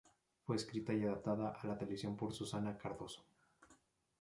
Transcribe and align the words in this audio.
Fue 0.47 0.55
escrita 0.55 0.95
y 0.95 1.03
adaptada 1.03 1.49
a 1.49 1.67
la 1.67 1.77
televisión 1.77 2.17
por 2.17 2.33
Susana 2.33 2.75
Cardozo. 2.75 3.23